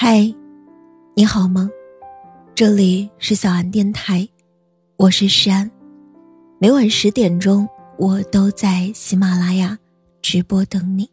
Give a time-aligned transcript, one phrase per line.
[0.00, 0.32] 嗨，
[1.16, 1.68] 你好吗？
[2.54, 4.26] 这里是小安电台，
[4.96, 5.68] 我是诗安。
[6.60, 9.76] 每晚十点钟，我都在喜马拉雅
[10.22, 11.10] 直播等你。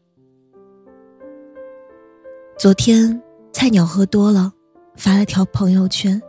[2.59, 3.19] 昨天
[3.51, 4.53] 菜鸟喝多了，
[4.95, 6.21] 发了条朋友圈。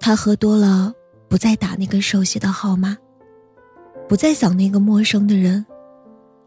[0.00, 0.90] 他喝多了，
[1.28, 2.96] 不再打那个熟悉的号码，
[4.08, 5.62] 不再想那个陌生的人，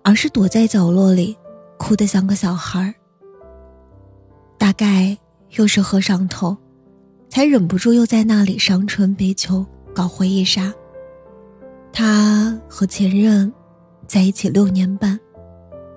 [0.03, 1.37] 而是躲在角落里，
[1.77, 2.95] 哭得像个小孩儿。
[4.61, 5.17] 大概
[5.57, 6.55] 又是喝上头，
[7.29, 10.71] 才忍不住又在那里伤春悲秋，搞回忆杀。
[11.91, 13.51] 他和前任
[14.05, 15.19] 在一起六年半，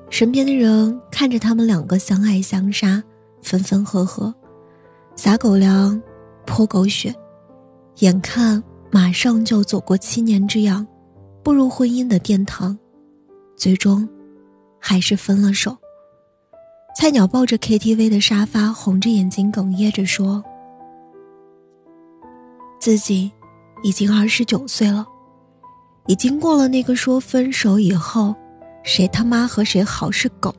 [0.08, 3.04] 身边的人看着他们两个相爱相杀，
[3.42, 4.34] 分分合合，
[5.14, 6.00] 撒狗粮，
[6.46, 7.14] 泼狗血，
[7.98, 10.86] 眼看马上就走过七年之痒，
[11.42, 12.78] 步入婚姻的殿堂，
[13.58, 14.08] 最终
[14.80, 15.76] 还是分了手。
[16.96, 20.42] 菜鸟抱着 KTV 的沙发，红着眼睛哽咽着说
[22.80, 23.30] ：“自己
[23.82, 25.04] 已经二十九岁了，
[26.06, 28.34] 已经过了那个说分手以后，
[28.84, 30.54] 谁他妈和谁好是狗，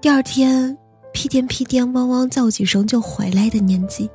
[0.00, 0.76] 第二天
[1.12, 4.10] 屁颠屁颠汪汪叫几声就回来的年纪。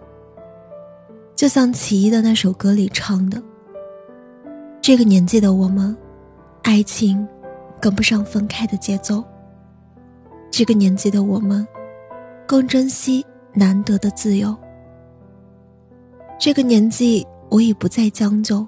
[1.36, 3.42] 就像齐一的那首歌里唱的：
[4.82, 5.96] 这个年纪的我们，
[6.64, 7.26] 爱情
[7.80, 9.24] 跟不上分开的节奏。”
[10.50, 11.68] 这个年纪的我们，
[12.48, 14.56] 更珍惜难得的自由。
[16.40, 18.68] 这个年纪，我已不再将就，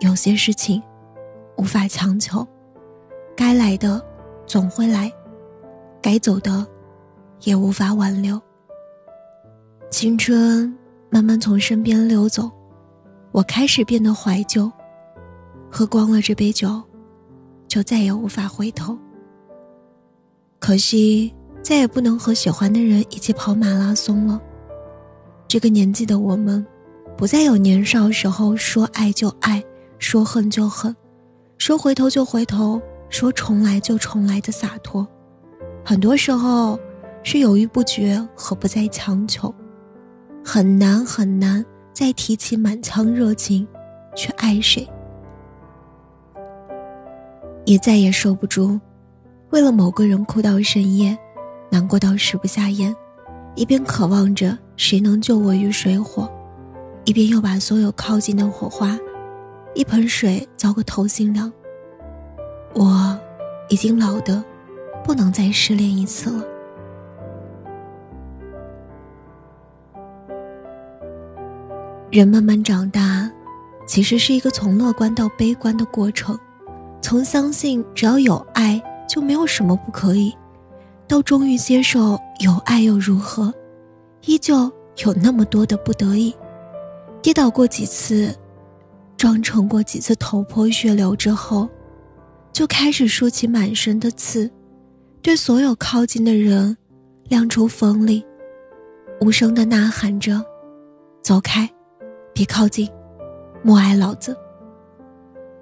[0.00, 0.82] 有些事情
[1.56, 2.46] 无法强求，
[3.36, 4.04] 该来的
[4.46, 5.12] 总会来，
[6.00, 6.66] 该走的
[7.42, 8.40] 也无法挽留。
[9.90, 10.76] 青春
[11.10, 12.50] 慢慢从身边溜走，
[13.32, 14.70] 我开始变得怀旧，
[15.70, 16.82] 喝光了这杯酒，
[17.66, 18.98] 就再也无法回头。
[20.58, 24.40] 可惜，再也不能和喜欢的人一起跑马拉松了。
[25.46, 26.66] 这个年纪的我们，
[27.16, 29.62] 不再有年少时候说爱就爱，
[29.98, 30.94] 说恨就恨，
[31.56, 35.06] 说回头就回头，说重来就重来的洒脱。
[35.84, 36.78] 很多时候，
[37.22, 39.54] 是犹豫不决和不再强求，
[40.44, 43.66] 很难很难再提起满腔热情
[44.16, 44.88] 去爱谁，
[47.66, 48.80] 也再也受不住。
[49.50, 51.16] 为了某个人哭到深夜，
[51.70, 52.94] 难过到食不下咽，
[53.54, 56.28] 一边渴望着谁能救我于水火，
[57.04, 58.98] 一边又把所有靠近的火花，
[59.74, 61.50] 一盆水浇个透心凉。
[62.74, 63.18] 我，
[63.68, 64.44] 已经老的，
[65.04, 66.44] 不能再失恋一次了。
[72.10, 73.30] 人慢慢长大，
[73.86, 76.38] 其实是一个从乐观到悲观的过程，
[77.00, 78.82] 从相信只要有爱。
[79.08, 80.34] 就没有什么不可以，
[81.06, 83.52] 到终于接受有爱又如何，
[84.22, 84.70] 依旧
[85.04, 86.34] 有那么多的不得已。
[87.22, 88.34] 跌倒过几次，
[89.16, 91.68] 撞成过几次头破血流之后，
[92.52, 94.50] 就开始竖起满身的刺，
[95.22, 96.76] 对所有靠近的人
[97.28, 98.24] 亮出锋利，
[99.20, 100.44] 无声的呐喊着
[101.22, 101.68] ：“走开，
[102.32, 102.88] 别靠近，
[103.62, 104.36] 莫爱老子。”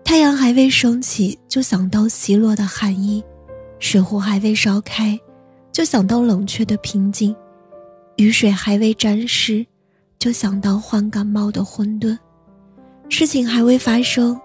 [0.05, 3.25] 太阳还未升起，就想到袭落的寒意。
[3.85, 5.21] 水壶还未烧开，
[5.71, 7.35] 就想到冷却的平静；
[8.17, 9.65] 雨水还未沾湿，
[10.19, 12.17] 就想到患感冒的混沌；
[13.11, 14.41] 事情还未发生，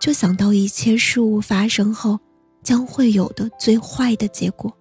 [0.00, 2.16] 就想到一切事物发生后
[2.62, 4.72] 将会有的最坏的结果。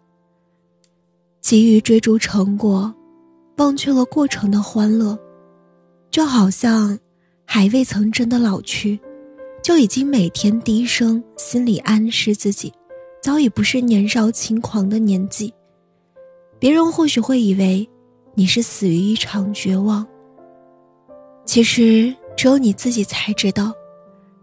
[1.42, 2.94] 急于追逐成果，
[3.58, 5.18] 忘却了过程的欢乐，
[6.12, 6.98] 就好像
[7.46, 9.00] 还未曾真的老去，
[9.64, 12.72] 就已经每天低声心里暗示自己。
[13.24, 15.54] 早已不是年少轻狂的年纪，
[16.60, 17.90] 别人或许会以为
[18.36, 20.06] 你是死于一场绝望。
[21.46, 23.72] 其实只有你自己才知道，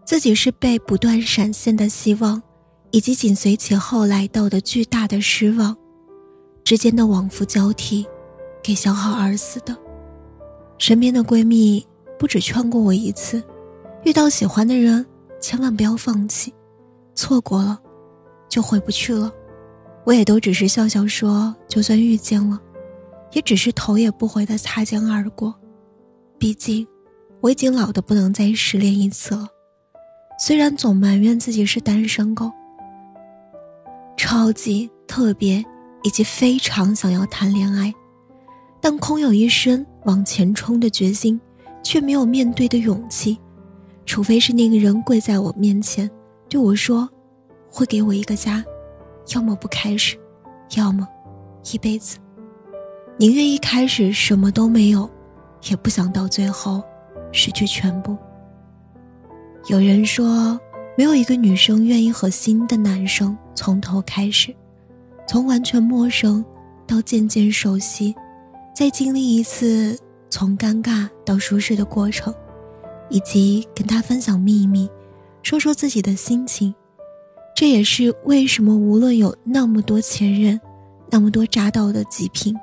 [0.03, 2.41] 自己是被不断闪现的希望，
[2.89, 5.77] 以及紧随其后来到的巨大的失望
[6.63, 8.03] 之间的往复交替，
[8.63, 9.77] 给消耗而死的。
[10.79, 11.85] 身边的闺蜜
[12.17, 13.43] 不止劝过我一次，
[14.05, 15.05] 遇到喜欢的人
[15.39, 16.51] 千万不要放弃，
[17.13, 17.79] 错过了。
[18.51, 19.31] 就回不去了，
[20.03, 22.59] 我也都只是笑笑说，就算遇见了，
[23.31, 25.55] 也只是头也不回的擦肩而过。
[26.37, 26.85] 毕竟，
[27.39, 29.47] 我已经老的不能再失恋一次了。
[30.37, 32.51] 虽然总埋怨自己是单身狗，
[34.17, 35.63] 超级特别
[36.03, 37.93] 以及非常想要谈恋爱，
[38.81, 41.39] 但空有一身往前冲的决心，
[41.81, 43.39] 却没有面对的勇气。
[44.05, 46.11] 除非是那个人跪在我面前，
[46.49, 47.09] 对我说。
[47.71, 48.63] 会给我一个家，
[49.33, 50.17] 要么不开始，
[50.75, 51.07] 要么
[51.71, 52.17] 一辈子。
[53.17, 55.09] 宁愿一开始什么都没有，
[55.69, 56.83] 也不想到最后
[57.31, 58.17] 失去全部。
[59.67, 60.59] 有人说，
[60.97, 64.53] 没有一个女生愿意和新的男生从头开始，
[65.27, 66.43] 从完全陌生
[66.85, 68.13] 到渐渐熟悉，
[68.75, 69.97] 再经历一次
[70.29, 72.33] 从尴尬到舒适的过程，
[73.09, 74.89] 以及跟他分享秘密，
[75.43, 76.73] 说说自己的心情。
[77.61, 80.59] 这也是为什么无论有那么多前任，
[81.11, 82.57] 那么多扎到的极品，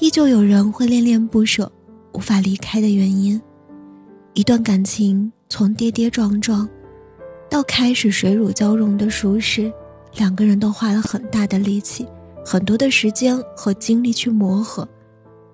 [0.00, 1.70] 依旧有人会恋恋不舍，
[2.12, 3.40] 无法离开的原因。
[4.34, 6.68] 一段感情从跌跌撞撞，
[7.48, 9.72] 到开始水乳交融的舒适，
[10.16, 12.04] 两个人都花了很大的力气，
[12.44, 14.88] 很多的时间和精力去磨合，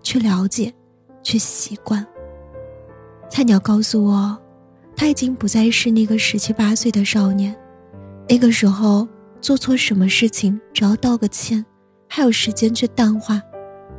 [0.02, 0.72] 去了解，
[1.22, 2.02] 去习惯。
[3.28, 4.38] 菜鸟告诉我，
[4.96, 7.54] 他已经不再是那个十七八岁的少年，
[8.28, 9.06] 那个时候
[9.40, 11.64] 做错什么事情，只要道个歉，
[12.08, 13.42] 还有时间去淡化，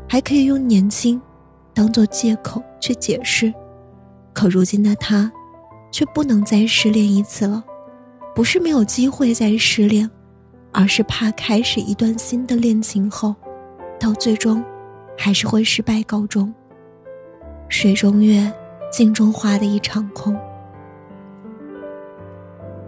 [0.09, 1.21] 还可以用年轻
[1.73, 3.53] 当做借口去解释。
[4.33, 5.31] 可如今的他，
[5.91, 7.63] 却不能再失恋一次了。
[8.33, 10.09] 不是没有机会再失恋，
[10.71, 13.35] 而是怕开始一段新的恋情后，
[13.99, 14.63] 到最终，
[15.15, 16.51] 还是会失败告终。
[17.69, 18.51] 水中月，
[18.91, 20.35] 镜中花的一场空。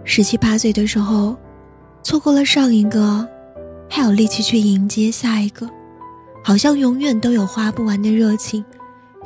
[0.08, 1.36] 十七八岁的时候，
[2.02, 3.28] 错过了上一个，
[3.90, 5.68] 还有力气去迎接下一个，
[6.42, 8.64] 好像永远都有花不完的热情。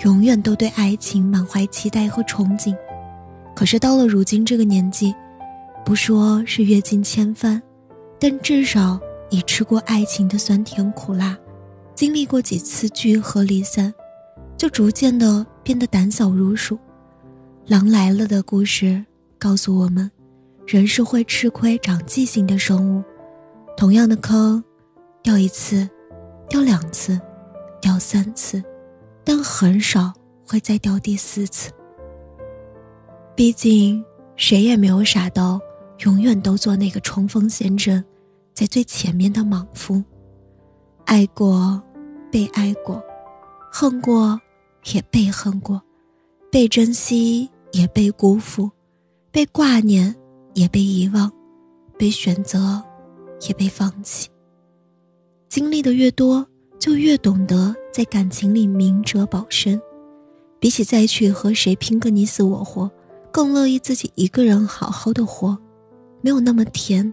[0.05, 2.75] 永远都对爱情满怀期待和憧憬，
[3.55, 5.15] 可是到了如今这个年纪，
[5.85, 7.61] 不说是阅尽千帆，
[8.19, 8.99] 但至少
[9.29, 11.37] 已吃过爱情的酸甜苦辣，
[11.95, 13.93] 经历过几次聚合离散，
[14.57, 16.79] 就逐渐的变得胆小如鼠。
[17.67, 19.05] 狼来了的故事
[19.39, 20.11] 告诉我们，
[20.71, 23.03] 人是会吃亏长记性的生物，
[23.77, 24.63] 同样的坑，
[25.21, 25.91] 掉一次，
[26.49, 27.21] 掉两次，
[27.81, 28.63] 掉三次。
[29.25, 30.13] 但很少
[30.47, 31.73] 会再掉第四次。
[33.35, 34.05] 毕竟，
[34.37, 35.61] 谁也没有傻到
[36.05, 38.05] 永远都做那个冲锋陷阵，
[38.55, 40.01] 在最前面的莽夫。
[41.05, 41.83] 爱过，
[42.31, 43.03] 被爱过，
[43.73, 44.41] 恨过，
[44.95, 45.83] 也被恨过，
[46.49, 48.71] 被珍惜也被辜负，
[49.33, 50.15] 被挂念
[50.61, 51.33] 也被遗忘，
[51.99, 52.83] 被选择
[53.49, 54.29] 也被放弃。
[55.49, 56.47] 经历的越多。
[56.79, 59.79] 就越懂得在感情里明哲保身，
[60.59, 62.91] 比起再去和谁拼个你死我活，
[63.31, 65.55] 更乐意自己一个人好好的活，
[66.23, 67.13] 没有那么甜，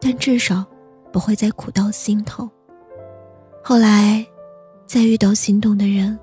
[0.00, 0.64] 但至少
[1.12, 2.48] 不会再苦到心头。
[3.62, 4.26] 后来，
[4.86, 6.18] 再遇到心动的人，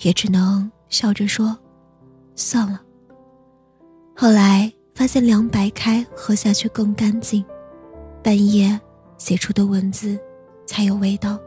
[0.00, 1.56] 也只能笑着说，
[2.34, 2.82] 算了。
[4.16, 7.44] 后来发现凉白开喝下去更干净，
[8.22, 8.78] 半夜
[9.16, 10.18] 写出的文字
[10.66, 11.38] 才有味道。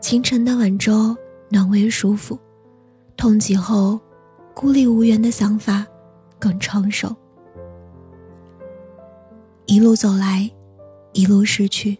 [0.00, 1.16] 清晨的晚粥
[1.48, 2.38] 暖胃舒服，
[3.16, 3.98] 痛极后
[4.54, 5.84] 孤立无援的想法
[6.38, 7.14] 更成熟。
[9.66, 10.48] 一路走来，
[11.12, 11.98] 一路失去，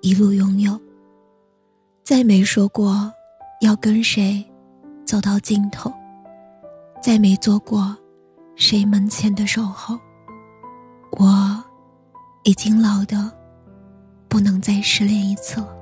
[0.00, 0.78] 一路拥有。
[2.02, 3.10] 再没说过
[3.60, 4.44] 要跟谁
[5.04, 5.92] 走到尽头，
[7.00, 7.96] 再没做过
[8.56, 9.98] 谁门前的守候。
[11.12, 11.62] 我
[12.44, 13.30] 已经老的
[14.28, 15.76] 不能再失恋一次了。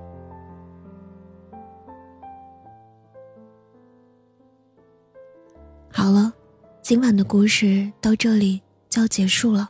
[5.93, 6.33] 好了，
[6.83, 9.69] 今晚的故事到这里就要结束了。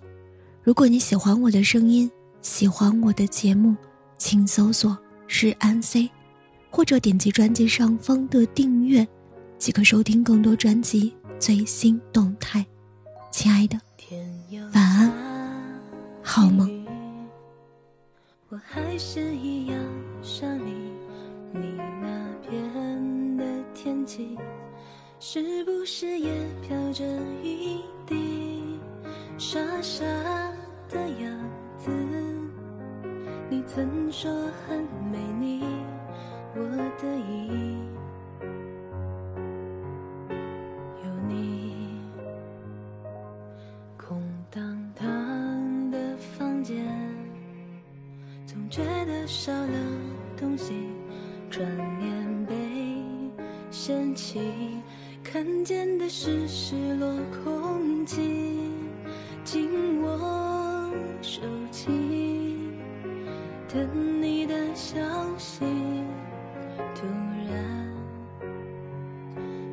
[0.62, 3.76] 如果你喜欢我的声音，喜欢我的节目，
[4.16, 4.97] 请搜索
[5.28, 6.11] “日安 C”，
[6.71, 9.07] 或者点击专辑上方的订阅，
[9.59, 12.64] 即可收听更多专辑最新动态。
[13.40, 13.80] 亲爱的，
[14.75, 15.80] 晚安，
[16.23, 16.87] 好梦。
[18.50, 19.78] 我还是一样
[20.20, 20.92] 想你，
[21.50, 24.37] 你那边的天气。
[25.18, 26.30] 是不是也
[26.61, 27.02] 飘着
[27.42, 28.78] 一滴
[29.38, 30.04] 傻傻
[30.90, 31.32] 的样
[31.78, 31.90] 子？
[33.49, 34.30] 你曾说
[34.68, 35.64] 很美丽，
[49.26, 49.68] 少了
[50.36, 50.74] 东西，
[51.48, 51.66] 转
[51.98, 52.54] 念被
[53.70, 54.40] 嫌弃。
[55.22, 58.58] 看见的是失落空寂，
[59.44, 62.56] 紧握手机，
[63.68, 63.88] 等
[64.20, 65.00] 你的消
[65.36, 65.64] 息，
[66.94, 67.06] 突
[67.50, 67.86] 然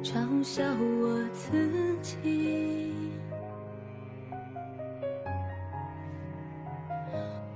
[0.04, 0.64] 嘲笑
[1.02, 2.67] 我自己。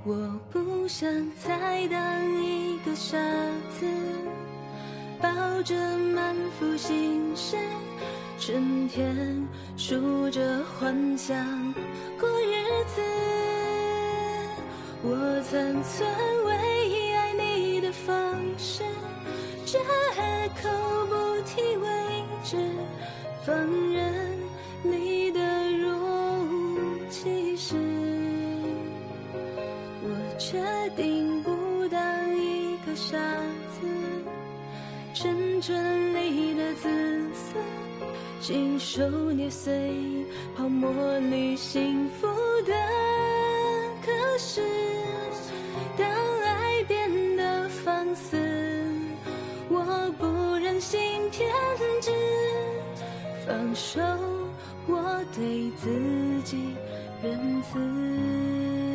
[0.03, 0.15] 我
[0.51, 3.17] 不想再当一个傻
[3.79, 3.85] 子。
[5.21, 5.29] 抱
[5.61, 7.55] 着满腹心事，
[8.39, 10.41] 成天数着
[10.79, 11.37] 幻想
[12.19, 13.01] 过日子。
[15.03, 16.09] 我曾存
[16.45, 18.83] 唯一爱你的方式，
[19.63, 19.77] 绝
[20.59, 20.69] 口
[21.05, 22.57] 不提未知，
[23.45, 23.55] 放
[30.51, 30.59] 决
[30.97, 33.17] 定不当一个傻
[33.71, 33.87] 子，
[35.13, 35.73] 成全
[36.13, 36.89] 你的自
[37.33, 37.55] 私，
[38.41, 39.95] 亲手捏碎
[40.57, 42.27] 泡沫里幸福
[42.67, 42.73] 的。
[44.05, 44.61] 可是。
[45.97, 46.05] 当
[46.43, 48.37] 爱变得放肆，
[49.69, 50.25] 我不
[50.57, 50.99] 忍心
[51.31, 51.49] 偏
[52.01, 52.11] 执
[53.47, 54.01] 放手，
[54.85, 56.75] 我对自己
[57.23, 58.90] 仁慈。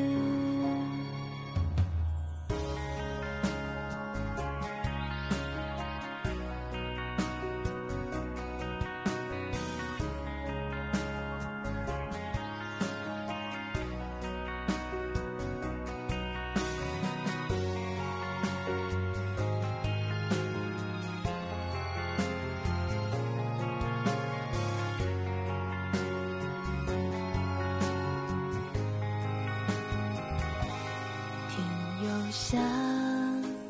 [32.39, 32.59] 下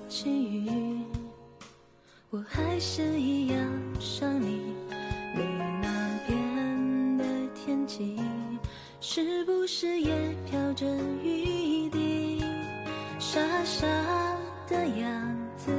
[0.09, 1.01] 起雨，
[2.31, 3.59] 我还是一样
[4.01, 4.75] 想你。
[5.37, 5.43] 你
[5.81, 8.21] 那边的天气，
[9.01, 10.13] 是不是也
[10.51, 10.85] 飘着
[11.23, 12.43] 雨滴？
[13.21, 13.87] 傻傻
[14.69, 15.71] 的样子，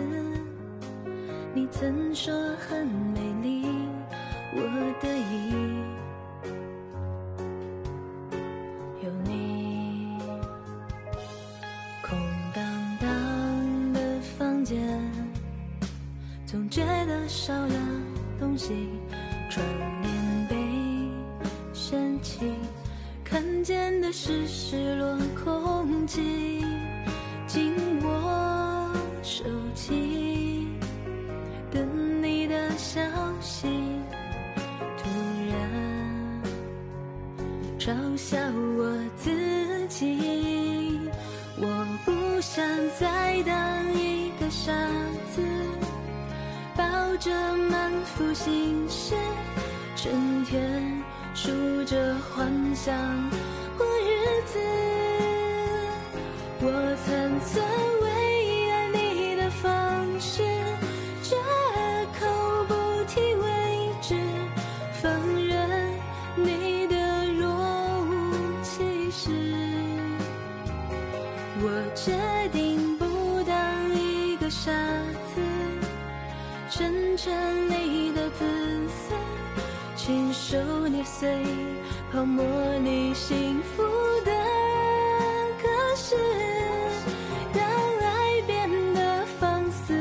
[1.54, 3.68] 你曾说很美丽，
[4.54, 4.62] 我
[5.02, 5.77] 的意。
[23.30, 26.64] 看见的是失落空气。
[27.46, 29.44] 紧握手
[29.76, 30.66] 机，
[31.70, 33.02] 等你的消
[33.42, 33.68] 息，
[34.98, 35.10] 突
[35.50, 36.42] 然
[37.78, 38.38] 嘲笑
[38.78, 39.30] 我自
[39.90, 40.98] 己，
[41.58, 42.66] 我不想
[42.98, 44.72] 再当一个傻
[45.36, 45.42] 子。
[46.78, 46.84] 抱
[47.18, 47.32] 着
[47.70, 49.16] 满腹心事，
[51.88, 52.94] 着幻想
[53.78, 54.60] 过日子。
[56.60, 57.64] 我曾存
[58.02, 60.44] 为爱你的方式，
[61.24, 61.38] 绝
[62.20, 62.28] 口
[62.68, 62.74] 不
[63.06, 64.16] 提未知，
[65.02, 65.10] 放
[65.46, 65.90] 任
[66.36, 67.48] 你的若
[68.02, 69.32] 无其事。
[71.62, 72.12] 我决
[72.52, 74.70] 定不当一个傻
[75.34, 75.42] 子。
[76.70, 77.34] 成全
[77.70, 78.44] 你的自
[78.90, 79.14] 私，
[80.08, 81.38] 亲手捏碎
[82.14, 82.42] 泡沫
[82.82, 83.84] 里幸福
[84.24, 84.32] 的。
[85.62, 86.16] 可是，
[87.52, 89.94] 当爱变得放肆，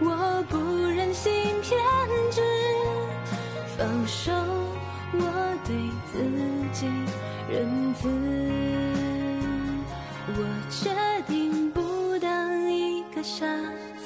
[0.00, 0.58] 我不
[0.88, 1.80] 忍心偏
[2.32, 2.40] 执，
[3.78, 4.32] 放手，
[5.12, 5.76] 我对
[6.10, 6.18] 自
[6.72, 6.88] 己
[7.48, 8.08] 仁慈。
[10.26, 10.90] 我决
[11.28, 13.46] 定不当一个傻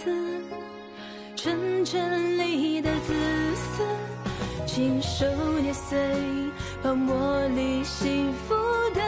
[0.04, 0.12] 子。
[1.34, 2.45] 成全你，
[4.76, 5.24] 亲手
[5.62, 5.96] 捏碎
[6.82, 8.54] 泡沫里幸福
[8.94, 9.00] 的。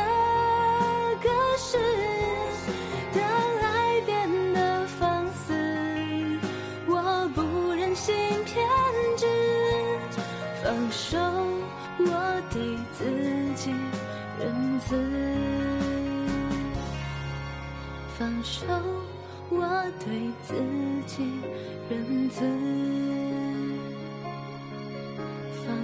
[1.20, 1.76] 可是，
[3.12, 3.22] 当
[3.60, 5.52] 爱变得放肆，
[6.87, 7.42] 我不
[7.75, 8.14] 忍心
[8.46, 8.66] 偏
[9.18, 9.26] 执，
[10.64, 11.18] 放手，
[11.98, 13.04] 我对自
[13.54, 13.70] 己
[14.40, 14.96] 仁慈，
[18.18, 18.64] 放手。
[19.50, 19.66] 我
[20.04, 20.54] 对自
[21.06, 21.25] 己
[21.88, 22.44] 仁慈，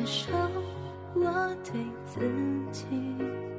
[0.07, 0.33] 受，
[1.15, 2.21] 我对自
[2.73, 3.54] 己。